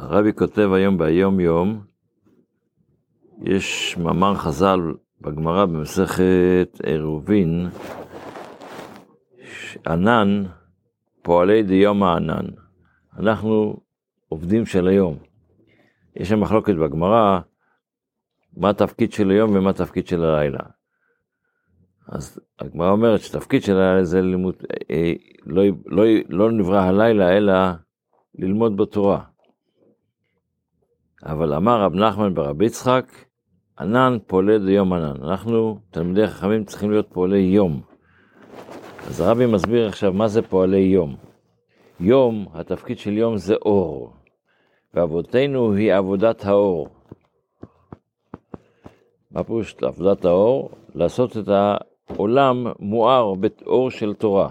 [0.00, 1.80] הרבי כותב היום ביום יום,
[3.42, 4.80] יש מאמר חז"ל
[5.20, 7.68] בגמרא במסכת עירובין,
[9.86, 10.44] ענן,
[11.22, 12.46] פועלי דיום הענן.
[13.18, 13.80] אנחנו
[14.28, 15.16] עובדים של היום.
[16.16, 17.40] יש שם מחלוקת בגמרא,
[18.56, 20.62] מה התפקיד של היום ומה התפקיד של הלילה.
[22.08, 24.54] אז הגמרא אומרת שתפקיד של הלילה זה לימוד,
[24.90, 25.12] אה,
[25.46, 27.54] לא, לא, לא נברא הלילה אלא
[28.34, 29.29] ללמוד בתורה.
[31.26, 33.04] אבל אמר רב נחמן ברבי יצחק,
[33.80, 35.22] ענן פועלי דיום ענן.
[35.22, 37.80] אנחנו, תלמידי חכמים, צריכים להיות פועלי יום.
[39.06, 41.16] אז הרבי מסביר עכשיו מה זה פועלי יום.
[42.00, 44.12] יום, התפקיד של יום זה אור,
[44.94, 46.88] ועבודתנו היא עבודת האור.
[49.30, 50.70] מה פירוש עבודת האור?
[50.94, 54.48] לעשות את העולם מואר באור של תורה.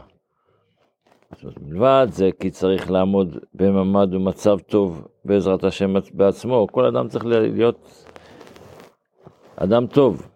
[1.36, 7.26] זאת מלבד זה כי צריך לעמוד בממד ומצב טוב בעזרת השם בעצמו, כל אדם צריך
[7.26, 8.06] להיות
[9.56, 10.30] אדם טוב,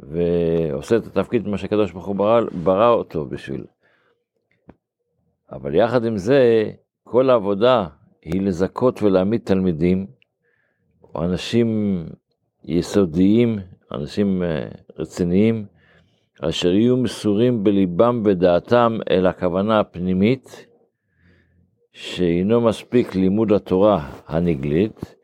[0.00, 3.64] ועושה את התפקיד מה שקדוש ברוך הוא ברא, ברא אותו בשביל.
[5.52, 6.70] אבל יחד עם זה,
[7.04, 7.86] כל העבודה
[8.22, 10.06] היא לזכות ולהעמיד תלמידים,
[11.16, 11.68] אנשים
[12.64, 13.58] יסודיים,
[13.92, 15.66] אנשים אה, רציניים,
[16.48, 20.66] אשר יהיו מסורים בליבם ודעתם אל הכוונה הפנימית,
[21.92, 25.14] שאינו מספיק לימוד התורה הנגלית,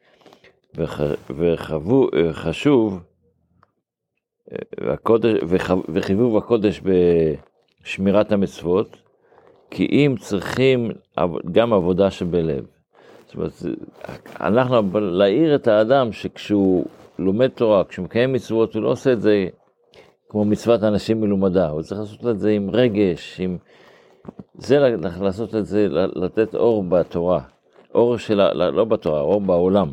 [1.31, 3.01] וחשוב,
[5.89, 6.81] וחיבוב הקודש
[7.83, 8.97] בשמירת המצוות,
[9.71, 10.91] כי אם צריכים
[11.53, 12.67] גם עבודה שבלב.
[13.27, 13.53] זאת אומרת,
[14.41, 16.85] אנחנו, להעיר את האדם שכשהוא
[17.19, 19.49] לומד תורה, כשהוא מקיים מצוות, הוא לא עושה את זה
[20.29, 23.59] כמו מצוות אנשים מלומדה, הוא צריך לעשות את זה עם רגש, עם...
[24.55, 27.41] זה לעשות את זה, לתת אור בתורה,
[27.95, 29.93] אור של, לא בתורה, אור בעולם.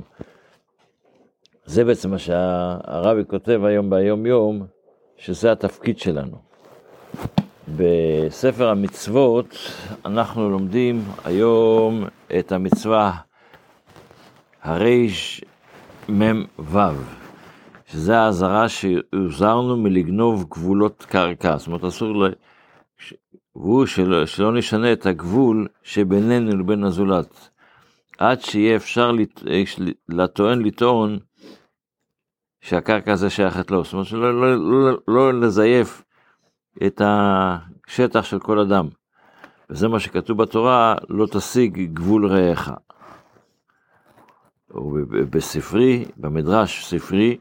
[1.66, 4.66] זה בעצם מה שהרבי כותב היום ביום יום,
[5.18, 6.38] שזה התפקיד שלנו.
[7.76, 9.56] בספר המצוות
[10.06, 12.04] אנחנו לומדים היום
[12.40, 13.14] את המצווה
[16.10, 16.80] מ"ו,
[17.86, 22.32] שזה האזהרה שהוזהרנו מלגנוב גבולות קרקע, זאת אומרת אסור ל...
[23.56, 27.50] והוא שלא, שלא נשנה את הגבול שבינינו לבין הזולת,
[28.18, 29.12] עד שיהיה אפשר
[30.10, 31.20] לטוען לטעון
[32.62, 36.04] שהקרקע הזה שייכת לו, זאת אומרת שלא לא, לא, לא לזייף
[36.86, 38.88] את השטח של כל אדם.
[39.70, 42.72] וזה מה שכתוב בתורה, לא תשיג גבול רעך.
[45.30, 47.38] בספרי, במדרש ספרי,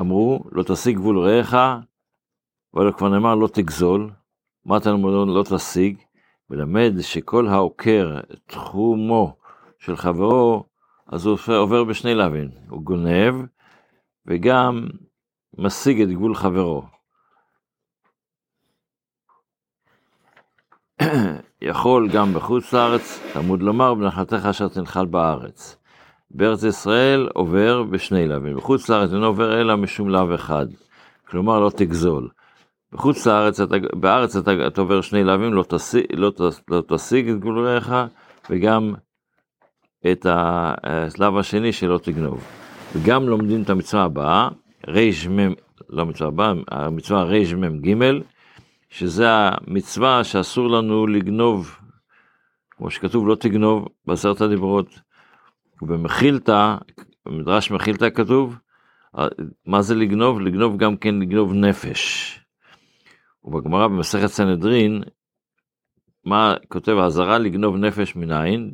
[0.00, 1.54] אמרו, לא תשיג גבול רעך,
[2.74, 4.10] אבל כבר נאמר לא תגזול,
[4.64, 5.98] מה אתה אומר לא תשיג,
[6.50, 9.36] מלמד שכל העוקר תחומו
[9.78, 10.64] של חברו,
[11.06, 13.34] אז הוא עובר בשני להבין, הוא גונב,
[14.26, 14.86] וגם
[15.58, 16.82] משיג את גבול חברו.
[21.60, 25.77] יכול גם בחוץ לארץ, תמוד לומר, בנחלתך אשר תנחל בארץ.
[26.30, 30.66] בארץ ישראל עובר בשני לאווים, בחוץ לארץ אינו עובר אלא משום לאו אחד,
[31.28, 32.28] כלומר לא תגזול.
[32.92, 36.32] בחוץ לארץ, אתה, בארץ אתה, אתה עובר שני לאווים, לא, תשיג, לא,
[36.68, 37.94] לא תשיג את גבולך,
[38.50, 38.94] וגם
[40.12, 42.44] את השלב השני שלא תגנוב.
[42.94, 44.48] וגם לומדים את המצווה הבאה,
[44.88, 45.54] רמ,
[45.88, 47.94] לא המצווה הבאה, המצווה רמ"ג,
[48.90, 51.76] שזה המצווה שאסור לנו לגנוב,
[52.70, 55.07] כמו שכתוב לא תגנוב בעשרת הדיברות.
[55.82, 56.76] ובמחילתא,
[57.26, 58.58] במדרש מחילתא כתוב,
[59.66, 60.40] מה זה לגנוב?
[60.40, 62.34] לגנוב גם כן לגנוב נפש.
[63.44, 65.02] ובגמרא במסכת סנהדרין,
[66.24, 68.70] מה כותב האזהרה לגנוב נפש מנין?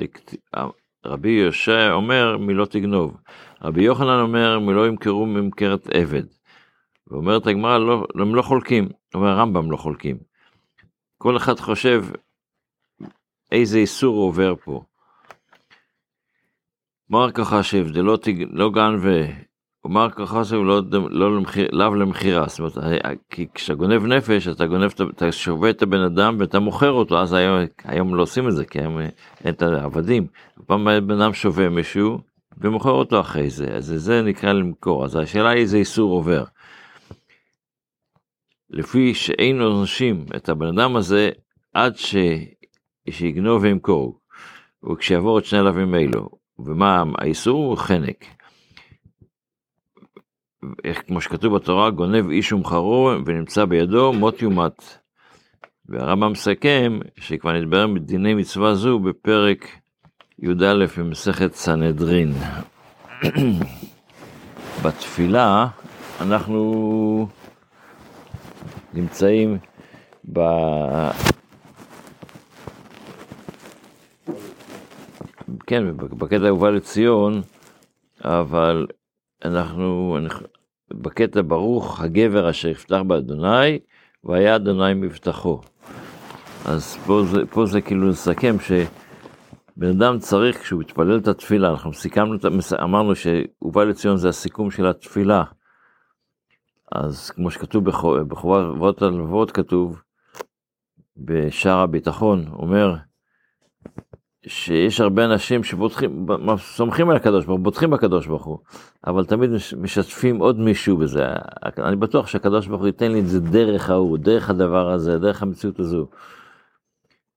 [1.06, 3.16] רבי יושע אומר מלא תגנוב.
[3.62, 6.22] רבי יוחנן אומר מלא ימכרו ממכרת עבד.
[7.06, 10.16] ואומרת הגמרא, לא, הם לא חולקים, אומר הרמב"ם לא חולקים.
[11.18, 12.04] כל אחד חושב
[13.52, 14.82] איזה איסור עובר פה.
[17.10, 18.16] מר ככה שהבדלו
[18.50, 19.24] לא גן ו...
[19.84, 24.66] ומר ככה שהוא לא, לא למחיר, לאו למכירה, זאת אומרת, כי כשאתה גונב נפש, אתה
[24.66, 28.54] גונב, אתה שובה את הבן אדם ואתה מוכר אותו, אז היום, היום לא עושים את
[28.54, 29.00] זה, כי היום
[29.44, 30.26] אין את העבדים.
[30.66, 32.18] פעם בן אדם שובה מישהו
[32.58, 36.44] ומוכר אותו אחרי זה, אז זה נקרא למכור, אז השאלה היא איזה איסור עובר.
[38.70, 41.30] לפי שאין עונשים את הבן אדם הזה
[41.74, 42.16] עד ש...
[43.10, 44.18] שיגנוב וימכור,
[44.90, 46.28] וכשיעבור את שני אלפים אלו,
[46.58, 48.24] ומה האיסור הוא חנק.
[50.84, 54.98] איך כמו שכתוב בתורה, גונב איש ומכרו ונמצא בידו מות יומת.
[55.88, 59.68] והרמב"ם מסכם שכבר נדבר בדיני מצווה זו בפרק
[60.38, 62.32] י"א במסכת סנהדרין.
[64.84, 65.66] בתפילה
[66.20, 67.28] אנחנו
[68.94, 69.58] נמצאים
[70.32, 70.40] ב...
[75.66, 77.42] כן, בקטע הובא לציון,
[78.24, 78.86] אבל
[79.44, 80.18] אנחנו,
[80.92, 83.78] בקטע ברוך הגבר אשר יפתח באדוני,
[84.24, 85.60] והיה אדוני מבטחו.
[86.64, 91.92] אז פה זה, פה זה כאילו לסכם שבן אדם צריך, כשהוא מתפלל את התפילה, אנחנו
[91.92, 92.34] סיכמנו,
[92.82, 95.44] אמרנו שהובא לציון זה הסיכום של התפילה.
[96.92, 97.84] אז כמו שכתוב
[98.28, 100.02] בחובות הלבבות כתוב,
[101.16, 102.94] בשער הביטחון, אומר
[104.46, 106.26] שיש הרבה אנשים שבוטחים,
[106.58, 108.58] סומכים על הקדוש ברוך הוא, בוטחים בקדוש ברוך הוא,
[109.06, 111.26] אבל תמיד משתפים עוד מישהו בזה.
[111.78, 115.42] אני בטוח שהקדוש ברוך הוא ייתן לי את זה דרך ההוא, דרך הדבר הזה, דרך
[115.42, 116.06] המציאות הזו.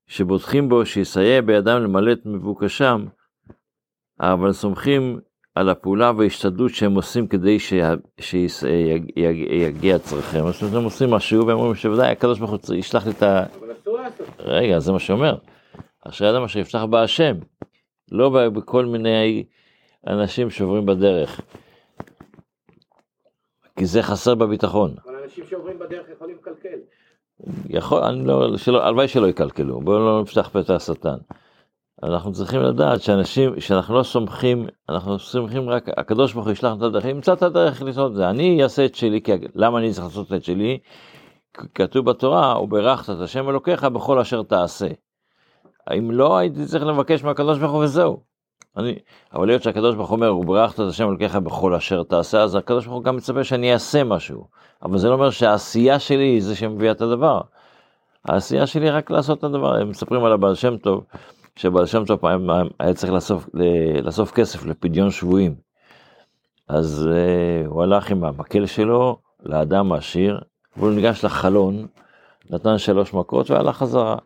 [0.06, 3.04] שבוטחים בו שיסייע בידם למלא את מבוקשם,
[4.20, 5.20] אבל סומכים
[5.54, 7.58] על הפעולה וההשתדלות שהם עושים כדי
[8.18, 10.46] שיגיע צרכיהם.
[10.46, 13.44] אז הם עושים משהו והם אומרים שוודאי הקדוש ברוך הוא ישלח לי את ה...
[14.38, 15.36] רגע, זה מה שאומר.
[16.08, 17.36] אשרי אדם אשר יפתח בה השם,
[18.12, 19.44] לא בכל מיני
[20.06, 21.40] אנשים שעוברים בדרך.
[23.76, 24.94] כי זה חסר בביטחון.
[25.04, 26.78] אבל אנשים שעוברים בדרך יכולים לקלקל.
[27.68, 31.16] יכול, אני לא, שלא, הלוואי שלא יקלקלו, בואו לא נפתח את השטן.
[32.02, 36.82] אנחנו צריכים לדעת שאנשים, שאנחנו לא סומכים, אנחנו סומכים רק, הקדוש ברוך הוא ישלח את
[36.82, 40.06] הדרך, ימצא את הדרך לעשות את זה, אני אעשה את שלי, כי, למה אני צריך
[40.06, 40.78] לעשות את שלי?
[41.74, 44.88] כתוב בתורה, וברכת את השם אלוקיך בכל אשר תעשה.
[45.98, 48.20] אם לא, הייתי צריך לבקש מהקדוש ברוך הוא וזהו.
[48.76, 48.98] אני,
[49.34, 52.86] אבל היות שהקדוש ברוך הוא אומר, וברכת את השם אלוקיך בכל אשר תעשה, אז הקדוש
[52.86, 54.46] ברוך הוא גם מצפה שאני אעשה משהו.
[54.82, 57.40] אבל זה לא אומר שהעשייה שלי היא זה שמביאה את הדבר.
[58.24, 59.74] העשייה שלי רק לעשות את הדבר.
[59.74, 61.04] הם מספרים על הבעל שם טוב,
[61.56, 62.50] שבעל שם טוב פעם
[62.80, 63.48] היה צריך לאסוף,
[64.02, 65.54] לאסוף כסף לפדיון שבויים.
[66.68, 70.40] אז uh, הוא הלך עם המקל שלו לאדם העשיר,
[70.76, 71.86] והוא ניגש לחלון,
[72.50, 74.16] נתן שלוש מכות והלך חזרה.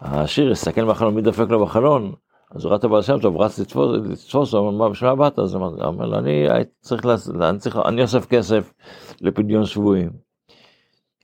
[0.00, 2.12] העשיר הסתכל מהחלון, מי דופק לו בחלון?
[2.54, 5.28] אז הוא ראה את הבעל שם טוב, רץ לתפוס, הוא אמר, בשביל מה?
[5.36, 6.46] אז הוא אמר אני
[6.80, 7.06] צריך,
[7.40, 8.72] אני צריך, אני אוסף כסף
[9.20, 10.10] לפדיון שבויים.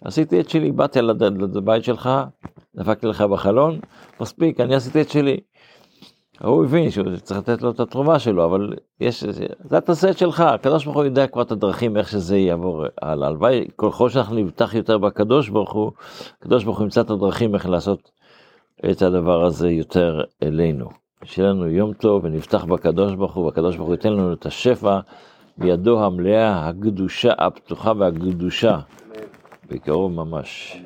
[0.04, 0.98] עשיתי את שלי, באתי
[1.54, 2.10] לבית שלך,
[2.76, 3.80] דפקתי לך בחלון,
[4.20, 5.36] מספיק, אני עשיתי את שלי.
[6.40, 10.40] הוא הבין שהוא צריך לתת לו את התרומה שלו, אבל יש, זה תעשה את שלך,
[10.40, 13.28] הקדוש ברוך הוא יודע כבר את הדרכים, איך שזה יעבור הלאה.
[13.28, 15.92] הלוואי, ככל שאנחנו נבטח יותר בקדוש ברוך הוא,
[16.38, 18.10] הקדוש ברוך הוא ימצא את הדרכים איך לעשות
[18.90, 20.88] את הדבר הזה יותר אלינו.
[21.24, 24.98] שיהיה לנו יום טוב ונפתח בקדוש ברוך הוא, והקדוש ברוך הוא ייתן לנו את השפע
[25.58, 28.78] בידו המלאה, הקדושה הפתוחה והקדושה,
[29.70, 30.82] בקרוב ממש.